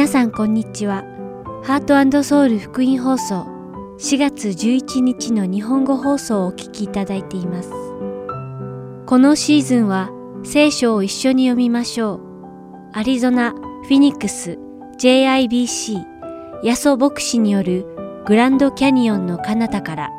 [0.00, 1.04] 皆さんこんにちは。
[1.62, 3.46] ハートソウル福音放送
[3.98, 7.70] 4月11日の日本語放送をお聞きいただいています。
[9.04, 10.10] このシーズンは
[10.42, 12.20] 聖書を一緒に読みましょう。
[12.94, 14.58] アリゾナ、フィニックス、
[14.98, 16.02] JIBC、
[16.64, 17.84] ヤソ牧師による
[18.24, 20.10] グランドキャニオンの彼方から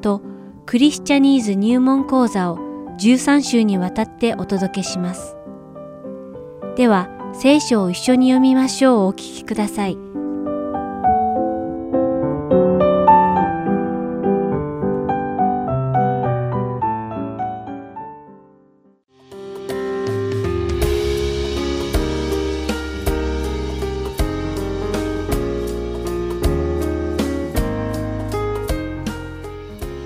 [0.00, 0.20] と
[0.66, 2.58] クリスチャニーズ入門講座を
[2.98, 5.36] 13週にわたってお届けします。
[6.74, 7.08] では、
[7.40, 9.96] 聖書を一緒に読みましょうお聞きください。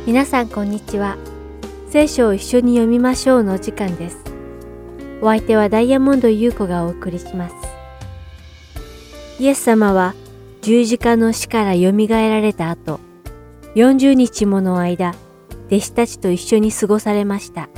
[0.07, 1.17] 皆さんこんにちは。
[1.89, 4.32] 聖書を一緒に読みましょうの時間です。
[5.23, 7.55] お相手はダイヤモンド優子がお送りします。
[9.39, 10.17] イエス様は
[10.63, 12.99] 十字架の死から蘇られた後、
[13.77, 15.15] 40日もの間、
[15.69, 17.69] 弟子たちと一緒に過ごされました。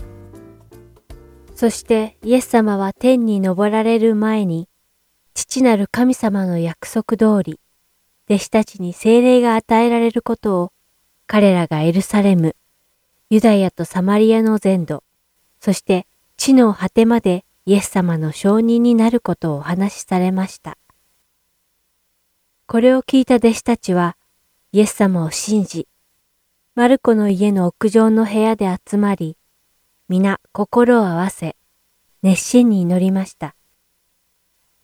[1.54, 4.66] そしてイエス様は天に昇られる前に、
[5.34, 7.60] 父なる神様の約束通り、
[8.26, 10.72] 弟子たちに精霊が与えられることを、
[11.26, 12.56] 彼らがエルサレム、
[13.28, 15.04] ユダヤとサマリアの全土、
[15.60, 16.06] そして
[16.36, 20.76] 地の果てまでイエス様の証人になることをお話しされました。
[22.66, 24.16] これを聞いた弟子たちは、
[24.72, 25.86] イエス様を信じ、
[26.74, 29.36] マルコの家の屋上の部屋で集まり、
[30.08, 31.56] 皆心を合わせ、
[32.22, 33.54] 熱心に祈りました。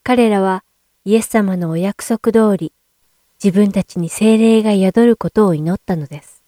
[0.03, 0.65] 彼らは
[1.05, 2.73] イエス様のお約束通り、
[3.43, 6.43] 自分たちに精霊が宿ることを祈ったのです。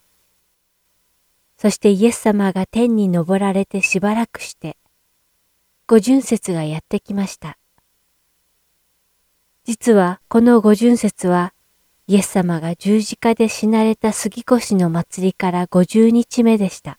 [1.58, 4.76] そしてイエス様が天に昇られてしばらくして、
[5.86, 7.58] 五巡節がやってきました。
[9.64, 11.52] 実はこの五巡節は、
[12.06, 16.98] イエス様が十字架で死なれた杉越の祭りから五十日目でした。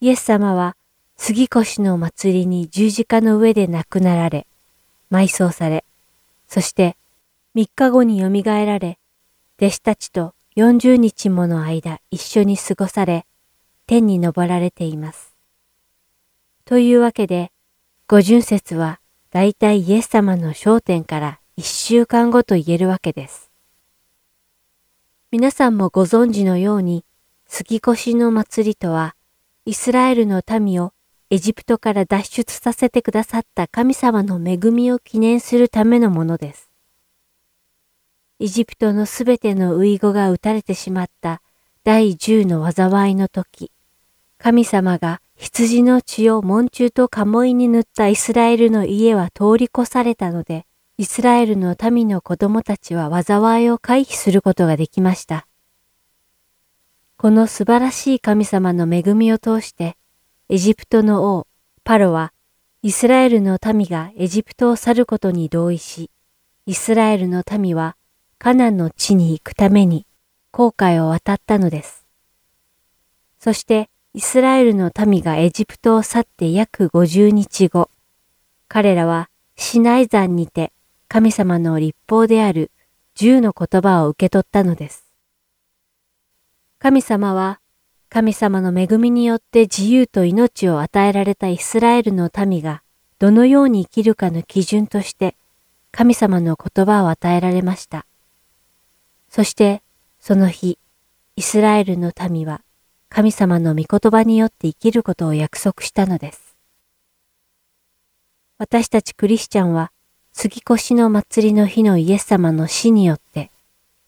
[0.00, 0.76] イエス様は
[1.16, 4.46] 杉越の祭りに十字架の上で亡くなられ、
[5.10, 5.84] 埋葬され、
[6.46, 6.96] そして
[7.54, 8.98] 三日後によみがえられ、
[9.60, 13.26] 弟子たちと四十日もの間一緒に過ごされ、
[13.86, 15.27] 天に昇られています。
[16.68, 17.50] というわけで、
[18.08, 23.50] 五巡節は大体イエス様の焦点から一週間後と言えるわけです。
[25.30, 27.06] 皆さんもご存知のように、
[27.46, 29.16] 杉越しの祭りとは、
[29.64, 30.92] イスラエルの民を
[31.30, 36.68] エジプトから脱出させてくださった神様の恵みを記念するためのものです。
[38.40, 41.40] エジプトのすべての遺語が撃たれてしまった
[41.82, 43.72] 第十の災いの時、
[44.36, 50.66] 神様が羊の血を門中と鴨居に塗ったイスラエルの家は通り越されたので、
[50.96, 55.46] イスラエルの民の子供たちは災いを回避することができました。
[57.16, 59.96] この素晴らしい神様の恵みを通して、
[60.48, 61.46] エジプトの王、
[61.84, 62.32] パロは、
[62.82, 66.10] イスラエルの民がエジプトを去ることに同意し、
[66.66, 67.96] イスラエルの民は
[68.38, 70.06] カナンの地に行くために
[70.50, 72.06] 航海を渡ったのです。
[73.38, 77.90] そしてイスラエルの民がエジプトを去って約50日後、
[78.66, 80.72] 彼らはシナイ山にて
[81.08, 82.70] 神様の立法である
[83.14, 85.04] 十の言葉を受け取ったのです。
[86.78, 87.60] 神様は
[88.08, 92.82] 神様の恵みによって自由と命を与えられたイスラエルの民が
[93.18, 95.36] どのように生きるかの基準として
[95.90, 98.06] 神様の言葉を与えられました。
[99.28, 99.82] そして
[100.18, 100.78] その日、
[101.36, 102.62] イスラエルの民は
[103.08, 106.56] 神様の御言葉によって生きることを約束したのです。
[108.58, 109.92] 私たちクリスチャンは、
[110.32, 113.50] 杉越の祭りの日のイエス様の死によって、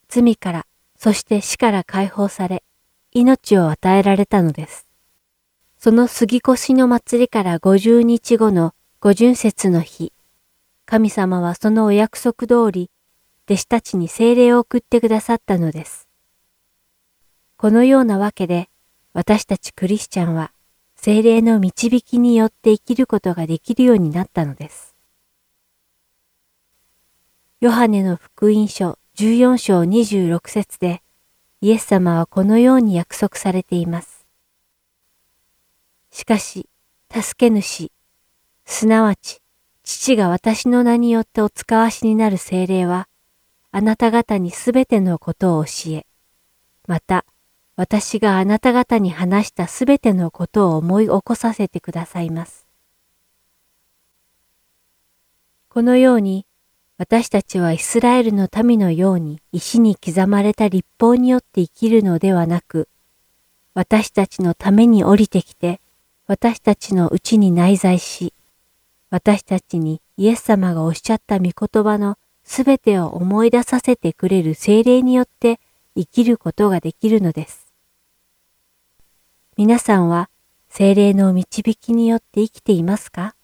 [0.09, 0.67] 罪から、
[0.97, 2.63] そして死から解放され、
[3.13, 4.87] 命を与えられたのです。
[5.79, 10.13] その杉越の祭りから50日後の五巡節の日、
[10.85, 12.91] 神様はそのお約束通り、
[13.47, 16.09] 弟子たちに精霊を送ってくださったのです。
[17.57, 18.69] このようなわけで、
[19.13, 20.53] 私たちクリスチャンは
[20.95, 24.95] 精霊の導きによって生きることができるようになったのです。
[27.61, 31.03] ヨハネの福音書14章26節で
[31.61, 34.27] イエス様はこのように約束されています。
[36.11, 36.69] しかし、
[37.13, 37.91] 助け主、
[38.65, 39.41] すなわち
[39.83, 43.09] 父が私の名によってお使わしになる精霊は、
[43.73, 46.07] あなた方にすべてのことを教え、
[46.87, 47.25] また
[47.81, 52.67] 私があなた方に話したすべてのことを思い起こさせてくださいます。
[55.71, 56.45] このように、
[56.99, 62.87] 私たちはイスラエルの民のように石に刻まれた立法によって生きるのではなく、
[63.73, 65.81] 私たちのために降りてきて、
[66.27, 68.35] 私たちのうちに内在し、
[69.09, 75.61] 私たちにイエス様がおっしゃった御言葉のすべてを思い出させてくれる精霊によって
[75.97, 77.60] 生きることができるのです。
[79.63, 80.31] 皆さんは
[80.71, 83.35] 精霊の導きによって生きていますか？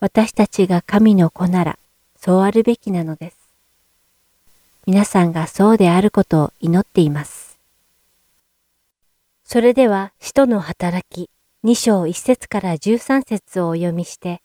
[0.00, 1.78] 私たちが神の子なら
[2.16, 3.36] そうあるべきなのです。
[4.86, 7.58] 皆さんがそうであることを祈っています。
[9.44, 11.28] それでは、使徒の働き、
[11.62, 14.40] 2章1節から13節をお読みして、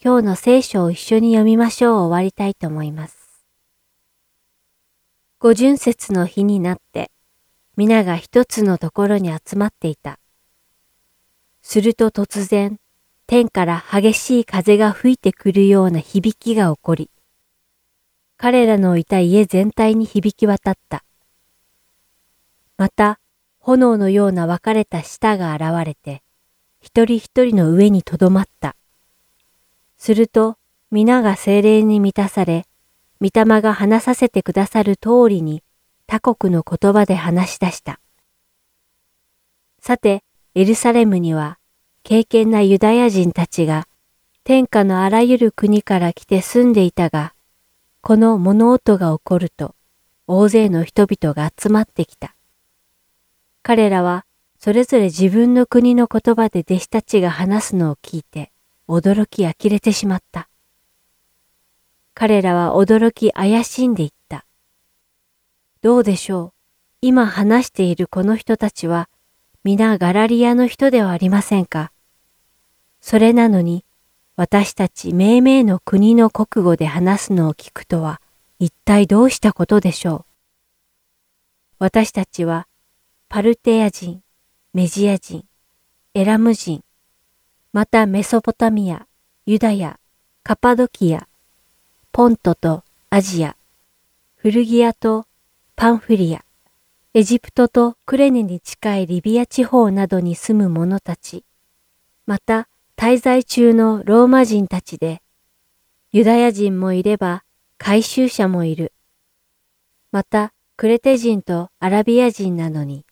[0.00, 3.16] 今日の聖書を一緒に読みましょう終わりたいと思います。
[5.40, 7.10] 五巡節の日になって、
[7.80, 10.18] 皆が一つのところに集まっていた。
[11.62, 12.78] すると突然、
[13.26, 17.10] 天から激しい風が吹いてくるような響きが起こり、
[18.36, 21.04] 彼らのいた家全体に響き渡った。
[22.76, 23.18] また、
[23.60, 26.22] 炎のような分かれた舌が現れて、
[26.82, 28.76] 一人一人の上にとどまった。
[29.96, 30.58] すると、
[30.90, 32.66] 皆が精霊に満たされ、
[33.22, 35.62] 御霊が話させてくださる通りに
[36.10, 38.00] 他国の言葉で話し出した。
[39.80, 40.24] さて、
[40.56, 41.60] エルサレムには、
[42.02, 43.86] 敬虔なユダヤ人たちが、
[44.42, 47.32] 天下のあらゆる国から来て住んでいたが、
[48.00, 49.76] この物音が起こると、
[50.26, 52.34] 大勢の人々が集まってきた。
[53.62, 54.26] 彼らは、
[54.58, 58.50] それぞれ自分の国の言葉で弟子たちが話すのを聞いて、
[58.88, 60.48] 驚き呆れてしまった。
[62.14, 64.19] 彼らは驚き怪しんでいた。
[65.82, 66.52] どうでしょう？
[67.00, 69.08] 今話しているこの人たちは
[69.64, 71.90] 皆ガラリアの人ではありませんか？
[73.00, 73.86] それなのに
[74.36, 78.20] 私たち命名の国の国語で話すのを聞くとは
[78.58, 80.24] 一体どうしたことでしょう？
[81.78, 82.66] 私たちは
[83.30, 84.22] パルテア人、
[84.74, 85.46] メジア人、
[86.12, 86.84] エラム人、
[87.72, 89.06] またメソポタミア、
[89.46, 89.98] ユダヤ、
[90.42, 91.26] カパドキア、
[92.12, 93.56] ポントとアジア、
[94.36, 95.24] フルギアと
[95.80, 96.44] パンフリア、
[97.14, 101.42] エジプトとクレネに近いリビア地方などに住む者たち、
[102.26, 102.68] また
[102.98, 105.22] 滞在中のローマ人たちで、
[106.12, 107.44] ユダヤ人もいれば
[107.78, 108.92] 回収者もいる。
[110.12, 113.06] またクレテ人とアラビア人なのに、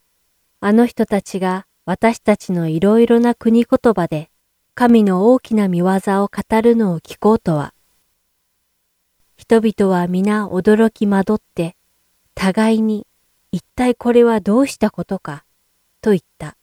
[0.60, 4.28] あの人たちが私たちのいろいろな国言葉で
[4.74, 7.72] 神の大きな見業を語るのを聞こうとは、
[9.38, 11.77] 人々は皆驚き惑って、
[12.38, 13.04] 互いに
[13.50, 15.44] 一体これはどうしたことか、
[16.00, 16.56] と言った。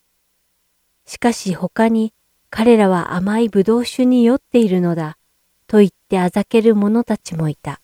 [1.06, 2.14] しかし他に
[2.50, 5.18] 彼らは甘い葡萄酒に酔っているのだ、
[5.68, 7.82] と言ってあざける者たちもいた。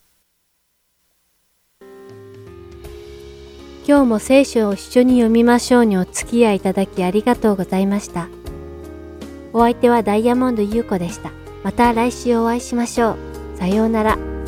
[3.86, 8.30] 今日も聖書を一緒に読みましょうにお付き合いいただきありがとうございました。
[9.52, 11.32] お相手はダイヤモンド優子でした。
[11.62, 13.18] また来週お会いしましょ
[13.56, 13.58] う。
[13.58, 14.41] さようなら。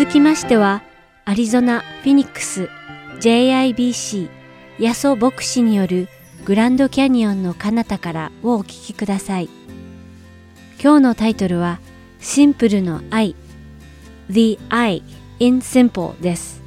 [0.00, 0.82] 続きましては、
[1.26, 2.70] アリゾナ・フィニックス
[3.20, 4.30] JIBC
[4.78, 6.08] ヤソ牧師による
[6.46, 9.50] グランドキャニオンの彼方からをお聞きください。
[10.82, 11.80] 今日のタイトルは
[12.18, 13.36] シンプルの愛
[14.30, 15.02] The I
[15.38, 16.62] in Simple です。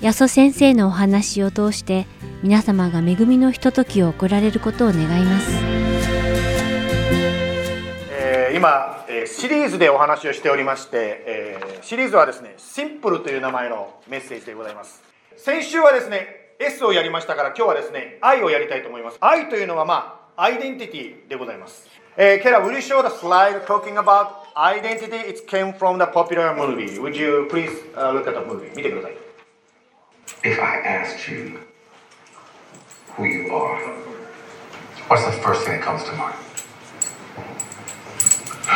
[0.00, 2.06] ヤソ先生のお話を通して
[2.42, 5.91] 皆様が恵みのひとときを送られることを願います。
[9.08, 15.02] えー、今シリーズでお話をしておりまして、え、シリーズはですね、シンプルという名前のメッセージでございます。
[15.36, 19.18] 先週はですね、S をやりましたから、今日はですね、I をやりたいと思います。
[19.20, 21.88] I というのはまあ、アイデンティティでございます。
[22.16, 25.28] えー、ケラ、will you show the slide talking about identity?
[25.28, 27.00] It came from the popular movie.
[27.00, 28.74] Would you please、uh, look at the movie?
[28.76, 29.16] 見てください。
[30.44, 31.58] If I asked you
[33.16, 33.78] who you are,
[35.08, 36.51] what's the first thing that comes to mind?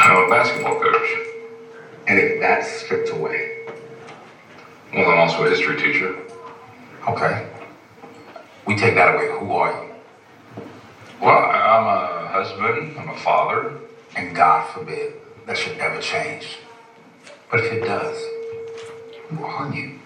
[0.05, 1.09] I'm a basketball coach.
[2.07, 3.65] And if that's stripped away?
[4.93, 6.15] Well, I'm also a history teacher.
[7.07, 7.47] Okay.
[8.67, 9.29] We take that away.
[9.39, 9.91] Who are you?
[11.21, 13.79] Well, I'm a husband, I'm a father.
[14.15, 15.13] And God forbid
[15.47, 16.57] that should ever change.
[17.49, 18.17] But if it does,
[19.29, 19.99] who are you?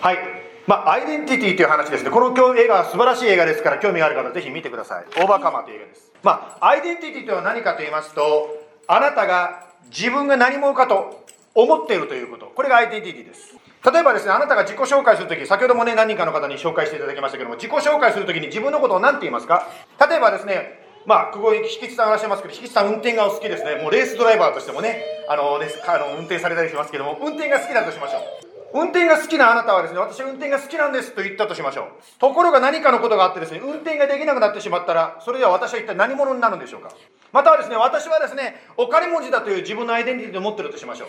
[0.00, 0.18] はい。
[0.66, 2.10] まあ、アイデンティティという話ですね。
[2.10, 5.04] この映画は素晴らしい映画ですから、興味がある方はぜひ見てください。
[5.16, 6.12] オーバーカマーという映画です。
[6.22, 11.25] まあ、アイデンティティとは何かと言いますと、 あなたが自分が何者かと
[11.55, 12.47] 思っているということ。
[12.47, 13.55] これがアイデンティティです。
[13.85, 19.67] 例えばですね、あなたが自己紹介するとき、先ほどもね、何人かの方に紹介していただきましたけども、自己紹介するときに自分のことを何て言いますか？
[20.09, 23.75] 例えばですね、まあ、ここに引地さんいらっしゃいますけど、引地さん運転がお好きですね。
[23.81, 28.42] もうレースドライバーとしてもね、あの、ね、あの運転されたりしますけども、運転が好きだとしましょう。
[28.73, 31.87] 運転が好きなあなたはですね、私運転が好きなんですと言ったとしましょう。
[32.19, 36.89] ところが何かのことがあってですね、運転ができなくなってしまったら、それでは私は一体何者になるんでしょうか。
[37.31, 41.07] またはですね、私はですね、お金持ちだという自分のアイデンティティを持ってるとしましょう。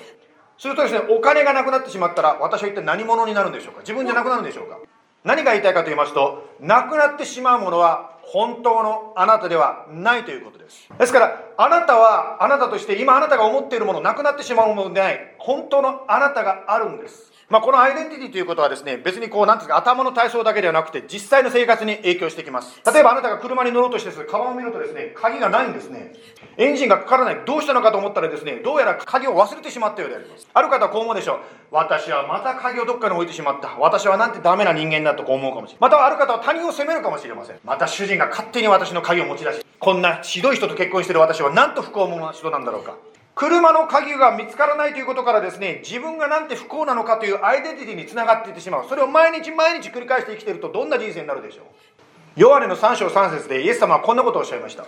[0.58, 3.80] するとですね、お金がなくなってしまったら、私は一体何者になるんでしょうか。
[3.80, 4.78] 自分じゃなくなるんでしょうか。
[5.24, 10.86] 何が言いたいかと言いますと、なくなってしまうものは本当のあなたではないということです。
[10.98, 17.33] ですから、あなたはあなたとして今あなたが思っているもの、なくなってしまうものでない、本当のあなたがあるんです。
[17.54, 22.80] まあ、このアイデンティティということはですね、別にこう、なんですか、頭の体操だけではなくて、実際の生活に影響してきます。
[22.84, 26.14] 例えばあなたが車に乗ろうとしてです、カバンを見るとですね、鍵がないんですね。
[26.56, 27.42] エンジンがかからない。
[27.46, 30.48] どうしたのかと思ったらですね、どうやら鍵を忘れてしまったようであります。
[30.52, 31.38] ある方はこう思うでしょう。
[31.70, 33.76] 私はまた鍵をどっかに置いてしまった。
[33.78, 35.78] 私はなんてダメな人間だとこう思うかもしれない。
[35.82, 37.60] またはある方は他人を責めるかもしれません。
[37.62, 42.96] また主人が勝手に私の鍵を持ち出し、こんなひどい人と結婚してる私はなんと不幸者な人なんだろうか。
[43.34, 48.88] 車の鍵が見つからないということからですね、自分がなんて不幸なのかというアイデンティティにつながっていってしまう。
[48.88, 52.40] それを毎日毎日繰り返して生きているとどんな人生になるでしょう？
[52.40, 54.84] ヨハネの3章3節でイエス様はこんなことをおっしゃいました。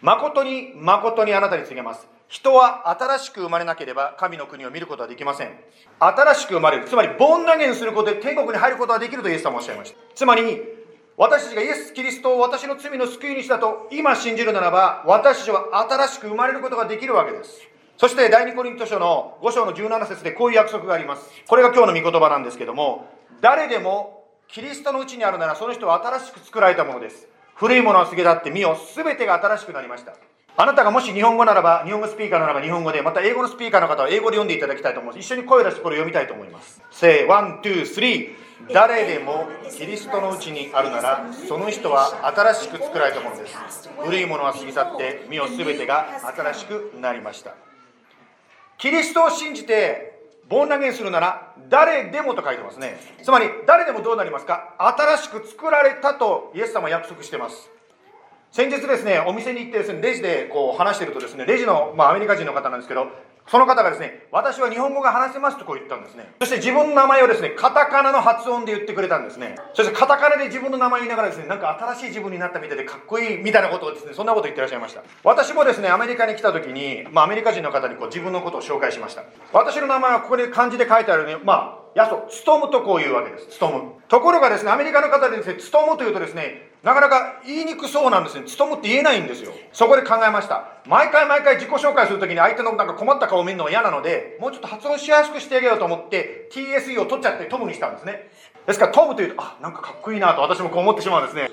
[0.00, 2.06] 誠に誠にあなたに告げます。
[2.28, 5.50] 人は新しく生まれなければ神の国を見ることはできません。
[5.98, 6.86] 新しく生まれる。
[6.86, 9.98] つまり、ボン投げにすることで天国に入ることができるとイエス様はおっしゃいました。
[10.14, 10.60] つまり、
[11.16, 17.62] 私たちがイエス・キリストを私の罪の救い主だと今信じるならば、私たちは新しく生まれることができるわけです。
[17.96, 21.30] そして第二コリント書の5章の17節でこういう約束があります。
[21.48, 23.08] これが今日の御言葉なんですけども、
[23.40, 27.26] 誰でもキリストのうちにあるならその人は新しく作られたものです。
[27.54, 30.12] 古いものは過ぎ去って身を全てが新しくなりました。
[30.58, 35.24] あなたがもし日本語ならば、日本語スピーカーならば日本語で、また英語のスピーカーの方は英語で読んでいただきたいと思います。
[35.24, 36.82] 一緒に声出してこれを読みたいと思います。
[36.90, 38.45] Say, one, two, three.
[38.72, 43.90] 誰でもキリストのうちにあるなら、その人は新しく作られたものです。
[44.02, 47.54] 古いものは過ぎ去って、身を全てが新しくなりました。
[48.78, 50.16] キリストを信じて、
[50.48, 52.98] ボン投げにするなら、誰でもと書いてますね。
[53.22, 54.74] つまり、誰でもどうなりますか？
[54.78, 57.68] 新しく作られたとイエス様は約束してます。
[58.52, 63.08] 先日ですね、お店に行ってですね、レジでこう話してるとですね、レジの、まあ、アメリカ人の方なんですけど、
[63.48, 66.34] その方がですね、私は日本語が話せますとこう言ったんですね。
[66.40, 69.54] そして自分の名前をですね、カタカナの発音で言ってくれたんですね。
[69.72, 75.02] そしてカタカナで自分の名前言いながらですね、なんか新しい自分になったみたいでかっこいいみたいなことをですね、そんなこと言ってらっしゃいました。
[75.22, 79.22] 私もですね、アメリカに来た時に、まあアメリカ人の方にこう自分のことを紹介しました。
[79.52, 83.46] 私の名前はここで漢字で書いてあるね、まあ、やそ、つとむとこういうわけです。
[83.46, 83.92] つとむ。
[84.08, 88.46] ところがですね、アメリカの方でですね、つとむというとですね、なかなか言いにくそうなんですね。
[88.46, 89.52] つとむって言えないんですよ。
[89.72, 90.68] そこで考えました。
[90.86, 98.30] 毎回毎回自己紹介するときに相手のなんか困った顔を見るのは嫌なので、もうちょっと発音しやすくしてあげようと思って、TSE を取っちゃってトムにしたんですね。
[98.66, 101.50] ですからトムというと、あ、なんかかっこいいなと私もこう思ってしまうんですね。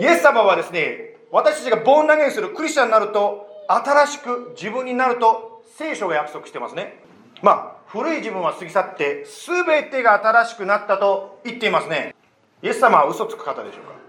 [0.00, 6.98] イエス様はですね、私たちがボーン投げにするクリスチャンになると、新しく自分になると聖書が約束してますね。
[7.42, 12.14] まあ、古い自分は過ぎ去って全てが新しくなったと言っていますね
[12.62, 13.99] イエス様は嘘つく方でしょうか？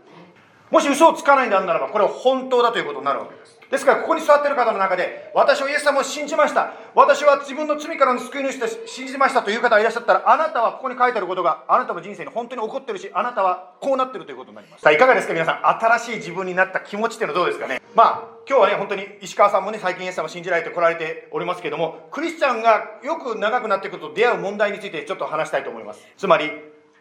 [0.72, 3.60] もし嘘をつかないんであるならばこれは本当だということになるわけです。
[3.70, 6.74] ですからここに座っている方の中で私はイエス様を信じました。
[6.96, 14.82] 私は自分の罪からの救い主として信じましたという方がいらっしゃったらあなたはここに書いてあることがあなたの人生に本当に起こってるしあなたはこうなってるということになります。
[14.82, 15.68] さあいかがですか皆さん。
[15.68, 17.82] 新しい自分になった気持ちっていうのはどうですかね。
[17.96, 26.06] まあ今日はね本当に石川さんもね最近イエス様を信じられてこられておりますけどもクリスチャンがよく長くなってくると出会う問題についてちょっと話したいと思います。
[26.18, 26.52] つまり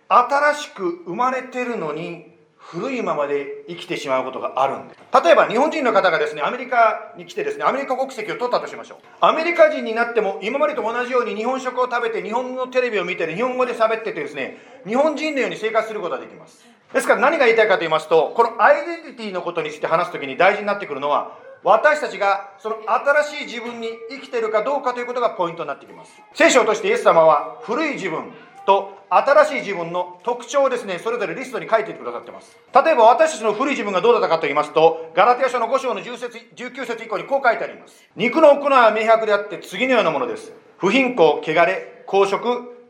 [0.08, 2.39] 新しく生まれてるのに
[2.72, 4.94] 古いままで生きてしまうことがあるんで。
[4.94, 8.98] す例えば日本人の方がですねアメリカに来てですねアメリカ国籍を取ったとしましょう。
[9.20, 16.64] アメリカ人になっても今までと同じように日本食を食べて日本のテレビを見て日本語で喋っててですね日本人のように生活することができます。
[16.92, 26.12] ですから何が言いたいかと言いますとこのアイデンティティのことについて話す時に大事になってくるのは私たちがその新しい自分に生きてるかどうかということがポイントになってきます。
[26.34, 28.32] 聖書としてイエス様は古い自分
[28.70, 32.56] と新しい自分の特徴をですね、それぞれリストに書いてくださってます。
[32.72, 38.08] 例えば私たちの古い自分がどうだったかと言いますと、ガラテヤ書の5章の10節19節以降にこう書いてあります。
[38.14, 40.52] 肉の行いは明白であって次のようなものです。
[40.78, 42.46] 不貧困、汚れ、公職、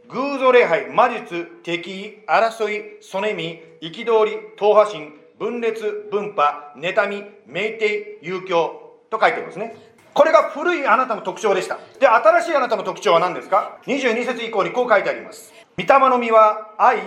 [0.09, 9.75] 偶像礼拝、魔術、敵意、争い、そねみ、憤り、党派心、分裂、分派、妬み、酩酊、遊興と書いてありますね。
[10.13, 11.79] これが古いあなたの特徴でした。
[11.99, 15.60] で、新しいあなたの特徴は何ですか ?22 節以降にこう書いてあります。
[15.81, 16.99] 御霊の実は愛、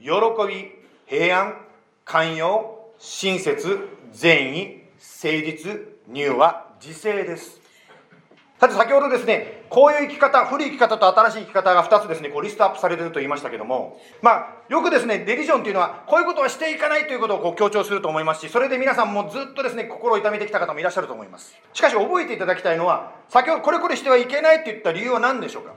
[0.00, 0.08] 喜
[0.48, 0.72] び、
[1.04, 1.54] 平安、
[2.06, 3.78] 寛容、親切、
[4.10, 7.60] 善意、誠実、乳和、自制です。
[8.58, 21.54] さて先ほどですね、こういう生き方、古い生き方と新しい生き方が2つですね、こうリストアップされてると言いましたけども、まあ、よくですね、レリジョンというのは、こういうことはしていかないということをこう強調すると思いますし、それで皆さんもずっとですね、心を痛めてきた方もいらっしゃると思います。
[21.74, 25.74] しかし覚えていただきたいのは、先ほどこれこれしてはいけないと言った理由は何でしょうか？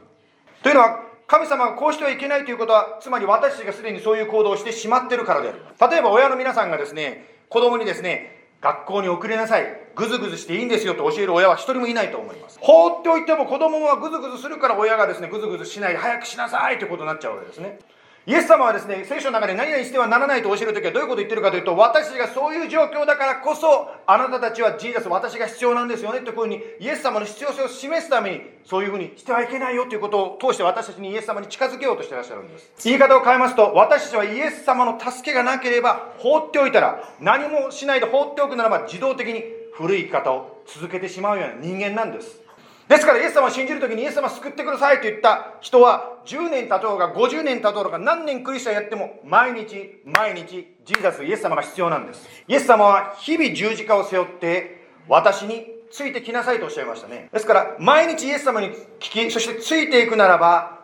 [0.63, 5.61] というのは、神様がこうしてはいけないということは、つまり私たちがすでにそういう行動をしてしまってるからである。
[5.89, 9.65] 例えば親の皆さんがですね、子供にですね、学校に送れなさい
[9.95, 17.79] ぐずぐずしていいんですよと教える親は一人もいないと思います放っておいても子供はぐずぐずするから親がですねぐずぐずしないで早くしなさいということになっちゃうわけですね
[18.27, 32.69] イエス様はですね、聖書の中で何々してはならないと教えるときはどういうことを言ってるかというと、私たちがそういう状況だからこそ、あなたたちはジーザス、私が必要なんですよねというふうに、イエス様の必要性を示すために、そういうふうにしてはいけないよということを通して私たちにイエス様に近づけようとしていらっしゃるんです。
[32.83, 42.41] 言い方を変えますと、私たちはイエス様の助けがなければ、放っておいたら、何もしないで放っておくならば、自動的に古い生き方を続けてしまうような人間なんです。
[42.89, 52.27] ですからイエス様を信じる時にイエス様救ってくださいと言った人は10年経とうが50年経とうが何年クリスチャンやっても毎日毎日ジーザスイエス様が必要なんです。
[52.47, 57.29] イエス様は日々十字架を背負って私についてきなさいとおっしゃいましたね。
[57.31, 60.79] ですから毎日イエス様に聞きそしてついていくならば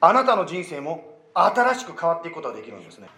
[0.00, 3.08] あなたの人生も新しく変わっていくことができるんですね。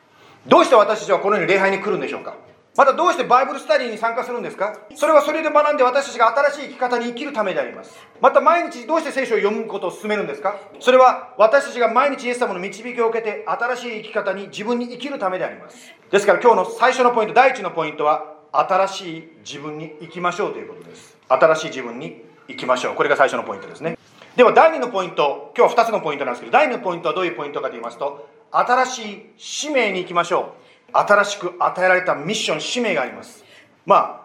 [0.46, 2.34] どうして私たちはこのように礼拝に来るんでしょうか？
[2.74, 4.78] またどうしてバイブルスタディに参加するんですか？
[4.94, 7.94] それはそれで学んで私たちが新しい生き方に生きるためであります。
[8.20, 10.56] また毎日どうして聖書を読むことを進めるんですか？
[10.80, 15.76] それは私たちが毎日イエス様の導きを受けて新しい生き方に自分に生きるためであります。
[16.10, 21.18] ですから今日の最初のポイント、第一のポイントは新しい自分に生きましょうということです。
[21.28, 22.94] 新しい自分に生きましょう。
[22.94, 23.98] これが最初のポイントですね。
[24.34, 30.61] では第2のポイント、今日は2つのポイントなんですけど、第2のポイントはどういうポイントかと言いますと、新しい使命に行きましょう。
[30.92, 33.44] 新しく与えられたミッション、使命があります。
[33.86, 34.22] まあ、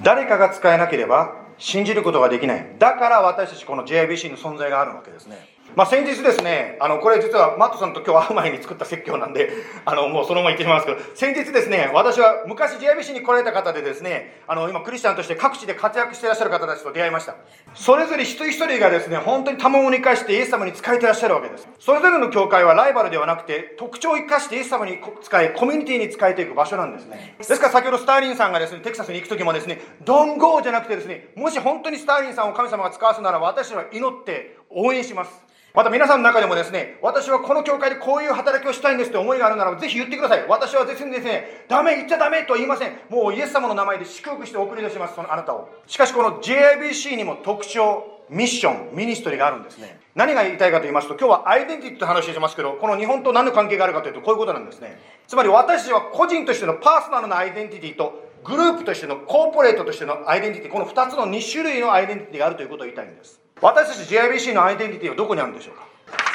[0.03, 2.75] 誰かが使えなければ信じることができない。
[2.77, 5.56] だから私たちこの JIBC の存在があるわけですね。
[5.75, 9.51] まあ、先日ですね、あの、これ実はマットさんと今日会う前に作った説教なんで、
[9.85, 17.35] あの、もうそのまま言ってしまいますけど、先日ですね、私は昔 JIBC に来られた方でですね、あの、今クリスチャンとして各地で活躍していらっしゃる方たちと出会いました。
[17.75, 21.67] それぞれ一人一人がですね、本当に賜物に生かしてイエス様に仕えていらっしゃるわけです。
[21.79, 27.35] それぞれの教会はライバルではなくて、特徴を生かしてイエス様に使い、コミュニティに使えていく場所なんですね。
[27.37, 35.47] ですから先ほどスターリンさんがですね、テキサスに行く時もですね、ドンゴーじゃなくてですね、もし本当にスターリンさんを神様が使わすなら私は祈って応援します。
[35.77, 40.47] また皆さんの中でもですね、私はこの教会でこういう働きをしたいんですって思いがあるならぜひ言ってください。
[40.47, 42.97] 私は別にですね、ダメ、言っちゃダメとは言いません。
[43.09, 45.69] もうイエス様の名前で祝福して送り出します、そのあなたを。
[45.85, 49.99] しかしこの JIBC にも特徴、ミッション、 ministry があるんですね。
[50.15, 54.99] 何が言いたいかと言いますと、今日はアイデンティティと話しますけど、この日本と何の関係があるかというと、こういうことなんですね。
[55.27, 63.46] つまり私たちは個人としてのパーソナルなアイデンティティと、グループとしてのコーポレートとしてのアイデンティティ、この2つの2種類のアイデンティティがあるということを言いたいんです。
[63.61, 65.85] 私たち JIBC のアイデンティティはどこにあるんでしょうか？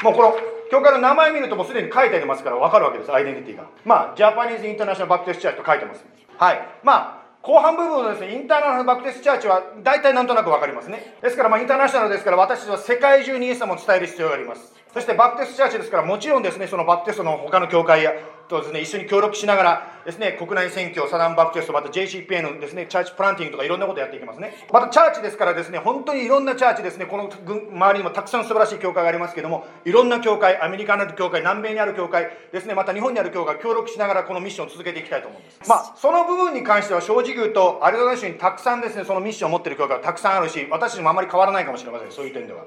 [0.03, 0.35] もうこの
[0.71, 6.05] 教会の名前見るともうすでに書いてありますから分かるわけですアイデンティティがまあジャパニーズ・インターナショナル・バプテスト・チャーチと書いてます
[6.37, 11.17] はいまあ後半部分のですね、インターナショナルバプテスチャーチは大体なんとなくわかりますね。
[11.21, 14.73] ですから、まあ、インターナショナルですから、私たちは世界中にイエス様を伝える必要があります。
[14.95, 18.13] そしてバプテストチャーチですから、もちろんですね、そのバプテストの他の教会や
[18.53, 24.55] とですね、一緒に協力しながらですね、国内選挙、サダンバプテスト、また JCPN ですね、チャーチプランティングとかいろんなことやっていきますね。
[24.73, 35.69] またチャーチですからですね、本当にいろんなチャーチですね、この周りにもたくさん素晴らしい教会がありますけども、いろんな教会、アメリカにある教会、南米にある教会ですね、また日本にある教会、協力しながらこのミッションを続けていきたいと思うんです。
[35.69, 42.65] まあ、その部分に関しては正直言うと、アリゾナ州にたくさんですね、そのミッションを持っている教会がたくさんあるし、私たちもあまり変わらないかもしれません、そういう点では。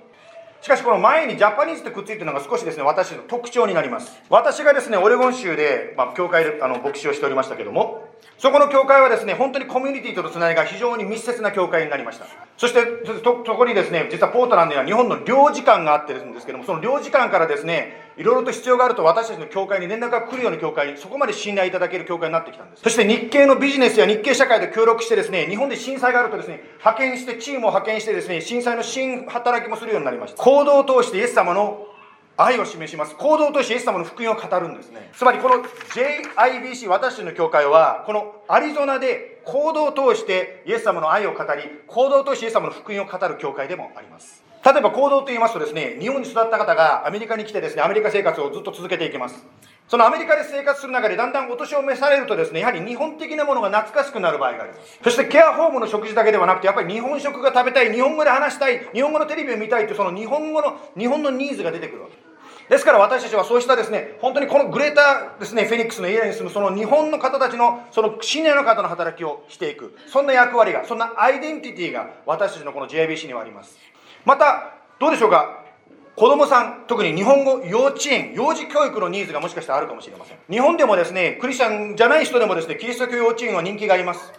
[0.65, 4.19] しかしこの前にジャパニーズってくっついてるのが少しですね、私の特徴になります。
[4.31, 12.25] 私がですね、オレゴン州で、まあ、教会であの牧師をしておりましたけども、そこの教会はですね、本当にコミュニティとのつながりが非常に密接な教会になりました。
[12.57, 12.79] そして、
[13.23, 22.83] そこにですね、実はポートランドには日本の領事館があってるんですけども、その領事館からですね、いろいろと必要があると私たちの教会に連絡が来るような教会に、そこまで信頼いただける教会になってきたんです。
[22.83, 30.41] そして日系のビジネスや日系社会と協力してですね、日本で震災があるとですね、派遣して、チームを派遣してですね、震災の新働きもするようになりました。
[30.41, 31.87] 行動を通してイエス様の
[32.37, 33.15] 愛を示します。
[33.15, 35.09] 行動を通してイエス様の福音を語るんですね。
[35.13, 44.44] つまりこの JIBC、私たちの教会は、このアリゾナで行動を通してイエス様の愛を語り、行動を通してイエス様の福音を語る教会でもあります。
[44.65, 49.45] 例えば行動と言いますとですね、日本に育った方がアメリカに来てですね、アメリカ生活をずっと続けていきます。
[49.87, 54.99] そのアメリカで生活する中でだんだんお年を召されるとですね、やはり日本的なものが懐かしくなる場合があります。
[55.03, 62.25] そしてケアホームの食事だけではなくて、やっぱり日本食が食べたい、日本語で話したい、日本語のテレビを見たいというその日本語の、日本のニーズが出てくるわけです。
[62.69, 69.95] ですから私たちはそうしたですね、本当にこの greater ですね、フェニックスのエリアに住むその日本の方たちのそのシニアの方の働きをしていく。
[70.07, 73.77] そんな役割が、そんなアイデンティティが私たちのこの JBC にはあります。
[74.25, 75.63] また、どうでしょうか？
[76.15, 80.37] 子供さん、特に日本語幼稚園、幼児教育のニーズがもしかしたらあるかもしれません。
[80.49, 84.33] 日本でもですね、クリスチャンじゃない人でもですね、キリスト教幼稚園は人気があります。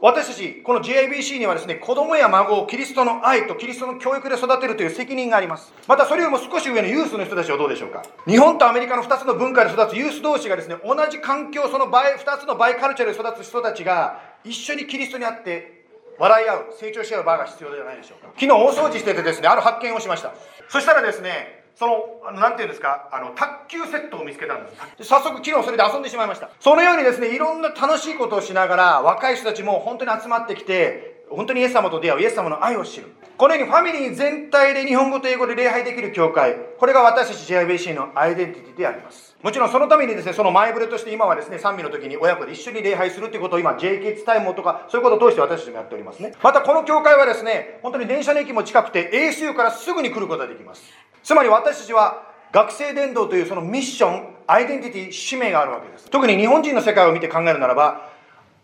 [0.00, 5.72] 私たち、この JIBC にはですね、子供や孫をキリストの愛とキリストの教育で育てるという責任があります。
[5.88, 8.04] またそれよりも少し上のユースの人たちはどうでしょうか？
[8.26, 15.75] 日本とアメリカの2つの文化で育つユース同士がですね、同じ環境、その bi 2つの biculture で育つ人たちが一緒にキリストにあって
[16.18, 18.28] 笑い合う、成長し合う場が必要じゃないでしょうか。
[18.34, 20.32] 昨日大掃除しててですね、ある発見をしました。
[20.68, 24.70] そしたらですね、その、あの、なんていうんですか、あの、卓球セットを見つけたんで
[25.02, 25.04] す。
[25.04, 26.48] 早速、昨日それで遊んでしまいました。
[26.58, 33.08] そのようにですね、いろんな楽しいことをしながら、若い人たちも本当に集まってきて、本当にイエス様と出会う、イエス様の愛を知る。
[33.36, 39.36] このようにファミリー全体で日本語と英語で礼拝できる教会、これが私たち JIBC のアイデンティティであります。
[39.42, 46.32] もちろんそのためにですね、その前触れとして今はですね、賛美の時に親子で一緒に礼拝するということを今、J キッズタイムとか、そういうことを通して私たちもやっておりますね。
[46.42, 50.82] またこの教会はですね、本当に電車の駅も近くて ASU からすぐに来ることができます。
[51.22, 56.08] つまり私たちは学生伝道というそのミッション、アイデンティティ、使命があるわけです。
[56.08, 58.15] 特に日本人の世界を見て考えるならば、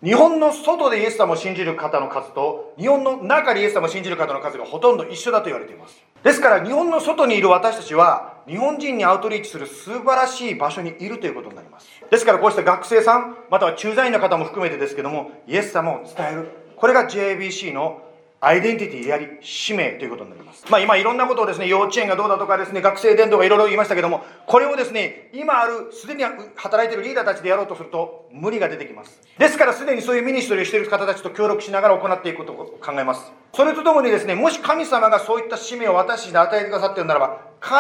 [0.03, 6.05] 日本の外でイエス様を信じる方の数と、日本の中でイエス様を信じる方の数がほとんど一緒だと言われています。
[6.25, 11.87] ですから日本の外にいる私たちは、日本人にアウトリーチする素晴らしい場所にいるということになります。
[12.11, 16.49] ですからこうした学生さん、または駐在員の方も含めてですけども、イエス様を伝える。
[16.75, 18.03] これが JBC の
[18.45, 20.65] アイデンティティであり、使命ということになります。
[20.69, 26.25] まあ今いろんなことをですね、幼稚園がどうだとかですね、学生伝道がいろいろ言いましたけども、これをですね、今ある、すでに
[26.57, 29.21] 働いているリーダーたちでやろうとすると、無理が出てきます。
[29.39, 33.33] ですからすでにそういう ministry をしている方たちと協力しながら行っていくことを考えます。
[33.55, 37.73] それとともにですね、もし神様がそういった使命を私に与えてくださっているならば、必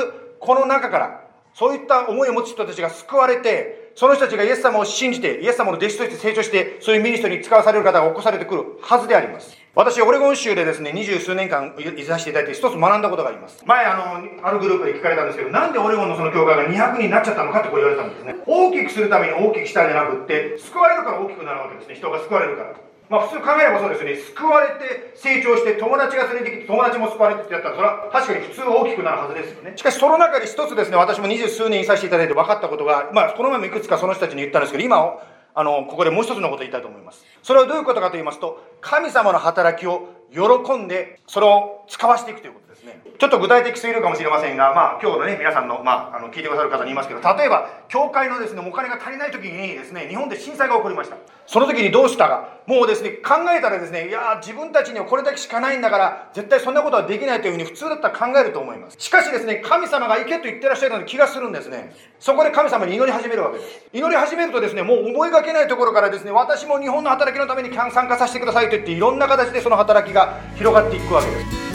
[0.00, 1.20] ずこの中から、
[1.54, 9.57] そういった思いを持つ人たちが救われて、その人たちがイエス様を信じて、イエス様の弟子として成長して、そういう ministry に使わされる方が起こされてくるはずであります。
[9.74, 13.62] 私、オレゴン州でですね、二十数年間いさせていただいて、一つ学んだことがあります。
[13.64, 18.36] 前、あの、あるグループで聞かれたんですけど、なんでオレゴンのその教会が200になっちゃったのかってこう言われたんですね。
[18.46, 21.94] 大きくするために大きくしたんじゃなくって、救われるから大きくなるわけですね。
[21.94, 22.74] 人が救われるから。
[23.08, 24.16] まあ普通考えればそうですね。
[24.16, 29.72] 救われて成長して友達が連れてきて友達も救われてってやったらそれは確かに普通大きくなるはずですよね。
[29.76, 35.22] しかしその中で一つですね、私も二十数年いさせていただいて分かったことが、まあこの前もいくつかその人たちに言ったんですけど、今
[35.54, 37.24] あの、ここでもう一つのこと言いたいと思います。
[37.48, 42.67] それはどういうことかと言いますと、神様の働きを喜んで、それを使わしていくということ。
[43.18, 51.16] ちょっと具体的すぎるかもしれませんが、まあ、今日のね、皆さんの、まあ、あの、聞いてくださる方に言いますけど、例えば、教会のですね、お金が足りない時にですね、日本で震災が起こりました。
[51.44, 52.58] その時にどうしたか。
[52.66, 58.96] もうですね、考えたらですね、いや自分たちにはこれだけしかないんだから、絶対そんなことはできないというふうに普通だったら考えると思います。
[59.00, 61.92] しかしですね、神様が行けと言ってらっしゃるような気がするんですね。
[62.20, 63.80] そこで神様に祈り始めるわけです。
[63.92, 71.67] 祈り始めるとですね、もう思いがけないところからですね、私も日本の働きのために参加させてくださいと言って、いろんな形でその働きが広がっていくわけです。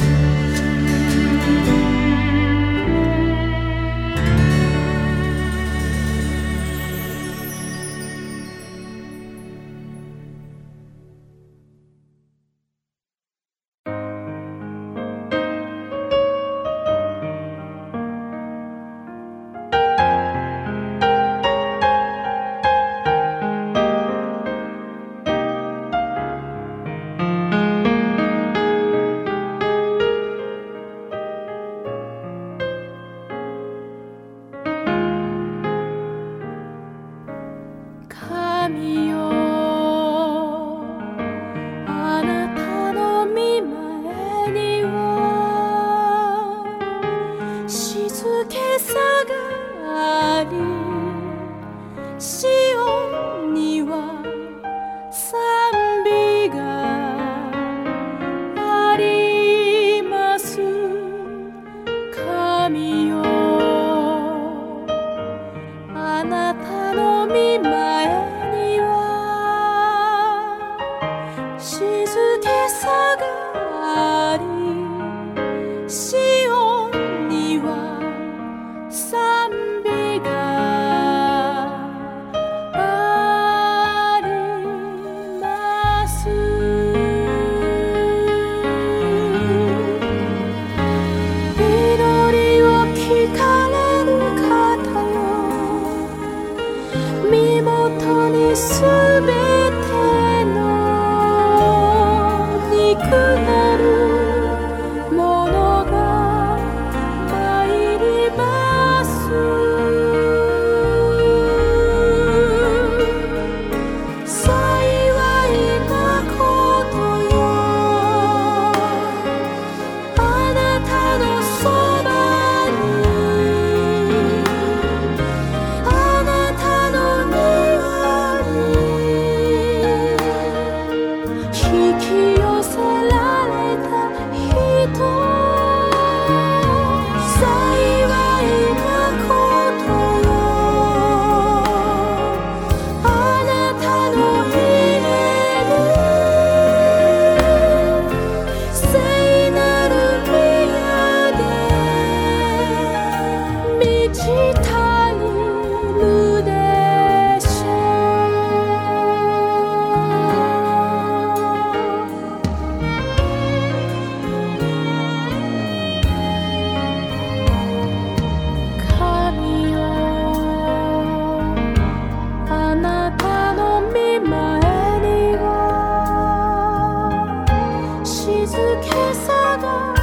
[178.93, 180.02] Kisada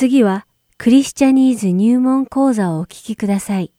[0.00, 0.46] 次は
[0.78, 3.70] クリスチャニーズ入門講座をお聞きください。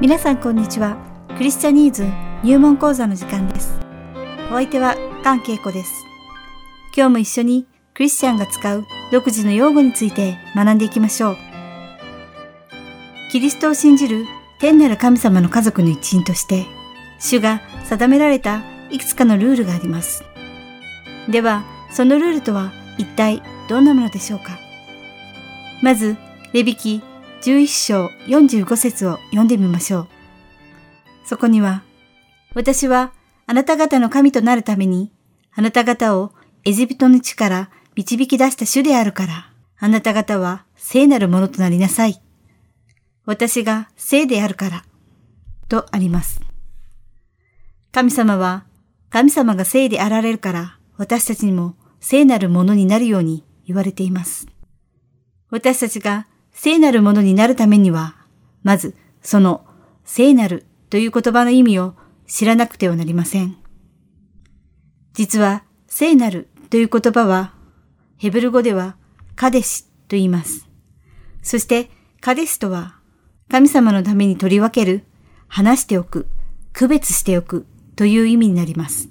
[0.00, 0.96] 皆さんこんにちは。
[1.36, 2.06] クリスチャニーズ
[2.42, 3.78] 入門講座の時間です。
[4.50, 6.06] お相手は関恵子です。
[6.96, 11.36] 今日も一緒にクリスチャンが使う独自の用語について学んでいきましょう。
[13.30, 14.24] キリストを信じる
[14.58, 16.64] 天なる神様の家族の一員として、
[17.18, 20.24] 主が定められたいくつかのルールがあります。
[21.28, 24.58] では、そのルールとは一体どんなものでしょうか？
[25.82, 26.16] まず、
[26.52, 27.02] レビキ
[27.42, 30.08] 11章45節を読んでみましょう。
[31.24, 31.82] そこには、
[32.54, 33.12] 私は
[33.46, 35.10] あなた方の神となるために、
[35.54, 36.32] あなた方を
[36.64, 42.20] エジプトの地から導き出した主であるから、あなた方は聖なるものとなりなさい。
[43.26, 44.84] 私が聖であるから、
[45.68, 46.40] とあります。
[47.94, 48.64] 神様は、
[49.08, 54.48] 神様が聖であられるから、私たちにも聖なるものになるように言われています。
[55.48, 58.16] 私たちが聖なるものになるためには、
[58.64, 59.64] まずその
[60.04, 61.94] 聖なるという言葉の意味を
[62.26, 63.56] 知らなくてはなりません。
[65.12, 67.54] 実は聖なるという言葉は、
[68.16, 68.96] ヘブル語では
[69.36, 70.66] カデシと言います。
[71.42, 71.90] そして
[72.20, 72.96] カデシとは
[73.48, 75.04] 神様のために取り分ける、
[75.46, 76.26] 話しておく、
[76.72, 79.08] 区別しておくという意味になります。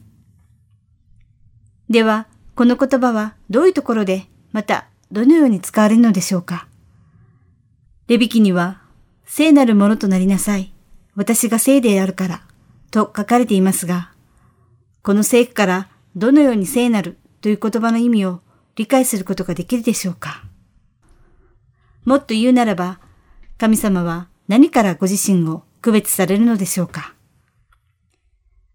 [1.90, 6.68] では、この言葉はどういうところで、またどのように使われるのでしょうか？
[8.08, 8.82] レビキには、
[9.26, 10.74] 聖なるものとなりなさい。
[11.16, 12.44] 私が聖であるから、
[12.92, 14.12] と書かれていますが、
[15.02, 18.42] この聖句からどのように聖なるという言葉の意味を
[18.76, 20.44] 理解することができるでしょうか？
[22.06, 23.00] もっと言うならば、
[23.58, 27.14] 神様は何からご自身を区別されるのでしょうか？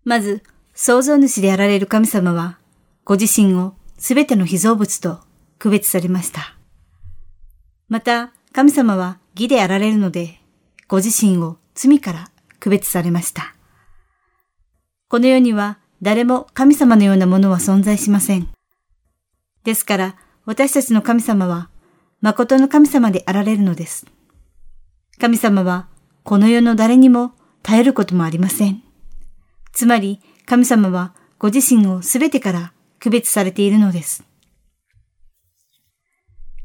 [0.09, 0.43] まず、
[0.73, 2.57] 創造主であられる神様は、
[3.05, 5.21] ご自身をすべての被造物と
[5.59, 6.57] 区別されました。
[7.91, 10.41] また、神様は義であられるので、
[10.87, 13.55] ご自身を罪から区別されました。
[15.09, 18.49] この世には誰も神様のようなものは存在しません。
[19.65, 21.69] ですから、私たちの神様は、
[22.23, 24.07] 誠の神様であられるのです。
[25.21, 25.87] 神様は、
[26.25, 27.33] この世の誰にも
[27.63, 28.88] 耐えることもありません。
[29.79, 34.25] つまり、神様はご自身をすべてから区別されているのです。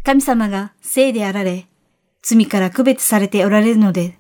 [0.04, 1.68] 神様が聖であられ、
[2.24, 4.18] 罪から区別されておられるので、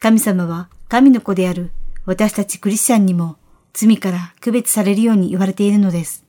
[0.00, 1.70] 神様は神の子である
[2.04, 3.38] 私たちクリスチャンにも
[3.72, 6.26] 罪から区別されるように言われているのです。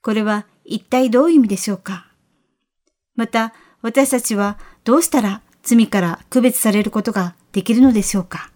[0.00, 2.06] これは一体どういう意味でしょうか
[3.16, 3.52] また、
[3.82, 8.50] 私たちはどうしたら罪から区別されることができるのでしょうか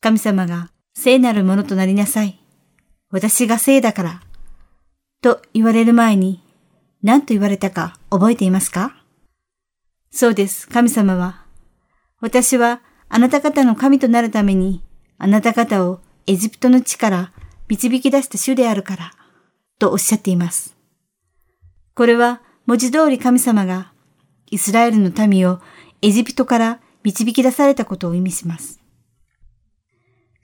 [0.00, 2.38] 神様が聖なるものとなりなさい。
[3.10, 4.20] 私が聖だから。
[5.22, 6.42] と言われる前に
[7.02, 8.94] 何と言われたか覚えていますか？
[10.10, 10.68] そうです。
[10.68, 11.44] 神様は、
[12.20, 14.82] 私はあなた方の神となるために、
[15.18, 17.32] あなた方をエジプトの地から
[17.68, 19.12] 導き出した主であるから、
[19.78, 20.76] とおっしゃっています。
[21.94, 23.92] これは文字通り神様が
[24.50, 25.60] イスラエルの民を
[26.02, 28.79] エジプトから導き出されたことを意味します。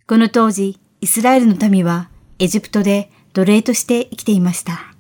[0.09, 4.95] この当時、イスラエルの民はエジプトで奴隷として生きていました。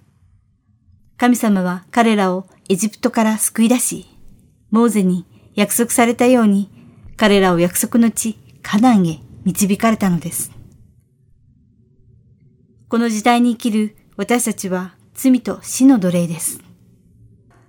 [1.16, 4.06] 神様は彼らをエジプトから救い出し、
[4.72, 6.72] モーゼに約束されたように
[7.16, 10.50] 彼らを約束の地、カナンへ導かれたのです。
[12.88, 16.58] この時代に生きる私たちは罪と死の奴隷です。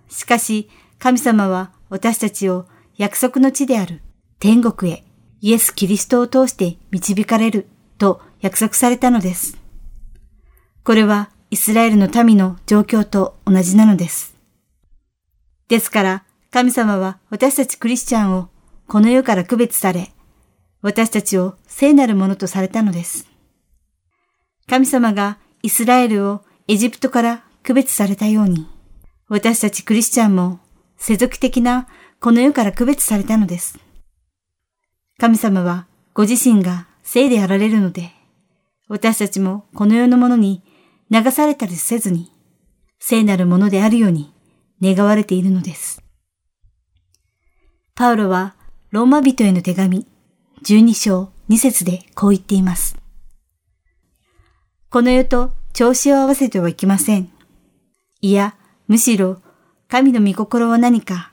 [0.09, 2.65] しかし、神様は私たちを
[2.97, 4.01] 約束の地である
[4.39, 5.03] 天国へ
[5.41, 7.67] イエス・キリストを通して導かれる
[7.97, 9.57] と約束されたのです。
[10.83, 14.35] これはイスラエルの民の状況と同じなのです。
[15.67, 18.49] ですから、神様は私たちクリスチャンを
[18.87, 20.11] この世から区別され、
[20.81, 23.27] 私たちを聖なるものとされたのです。
[24.67, 28.67] 神様がイスラエルをエジプトから区別されたように、
[29.27, 30.59] 私たちクリスチャンも
[30.97, 31.87] 世俗的な
[32.19, 33.77] この世から区別されたのです。
[35.19, 38.11] 神様はご自身が聖であられるので、
[38.87, 40.61] 私たちもこの世のものに
[41.09, 42.31] 流されたりせずに、
[42.99, 44.31] 聖なるものであるように
[44.79, 46.03] 願われているのです。
[47.95, 48.55] パウロは
[48.91, 50.05] ローマ人への手紙
[50.63, 52.95] 12章2節でこう言っています。
[54.91, 57.31] この世と調子を合わせてはいけません。
[58.21, 58.55] いや、
[58.87, 59.41] むしろ
[59.87, 61.31] 神の御心は何か、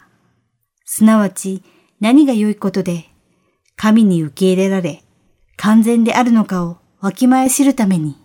[0.87, 1.63] すなわち
[2.01, 3.14] 何が良いことで
[3.77, 5.03] 神に受け入れられ
[5.57, 8.17] 完全であるのかをわきまえ知るために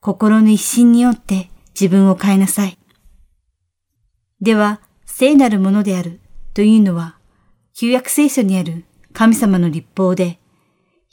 [0.00, 2.78] 心の一心によって自分を変えなさい。
[4.40, 6.20] では、聖なるものである
[6.54, 7.16] というのは
[7.74, 10.38] 旧約聖書にある神様の立法で、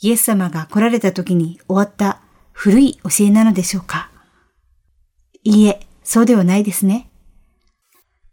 [0.02, 2.22] イエス様が来られた時に終わった
[2.52, 4.10] 古い教えなのでしょうか
[5.44, 7.10] いいえ、そうではないですね。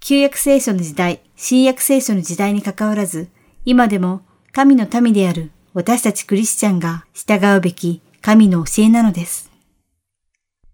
[0.00, 3.28] 旧約聖書の時代、新約聖書の時代に関わらず、
[3.64, 4.22] 今でも
[4.56, 9.50] 神の民である私たちクリスチャンが従うべき神の教えなのです。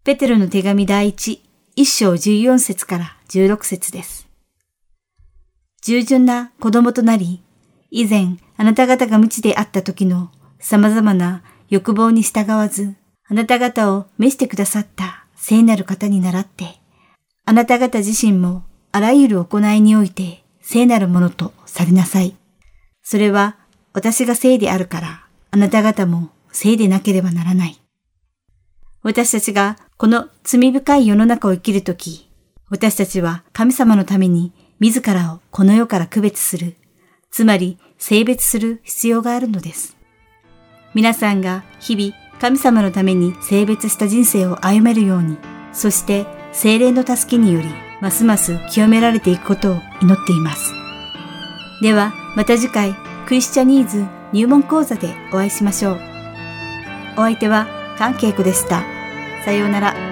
[0.05, 1.43] ペテロの手紙第一、
[1.75, 4.29] 一章十四節から十六節です。
[5.83, 7.43] 従順な子供となり、
[7.91, 10.31] 以前あなた方が無知であった時の
[10.61, 12.95] 様々な欲望に従わず、
[13.29, 16.77] あなた方を召してくださった聖なる方に倣って、
[17.45, 18.63] あなた方自身も
[18.93, 22.37] あらゆる行いにおいて聖なるものとされなさい。
[23.03, 23.57] それは
[23.93, 27.79] 私が聖であるから、あなた方も聖でなければならない。
[29.03, 32.31] 私たちがこの罪深い世の中を生きるとき、
[32.71, 36.77] 私たちは神様のために自らをこの世から区別する、
[37.31, 39.97] つまり性別する必要があるのです。
[40.95, 45.37] 皆さんが日々神様のために性別した人生を歩めるように、
[45.73, 47.69] そして精霊の助けにより、
[48.01, 50.73] ますます清められていくことを祈っています。
[51.81, 52.97] では、また次回、
[53.33, 54.05] クリスチャニーズ
[54.35, 56.01] 入門講座でお会いしましょう。
[57.17, 57.67] お相手は、
[57.97, 58.85] 関係子でした。
[59.47, 60.12] さようなら。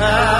[0.00, 0.39] Now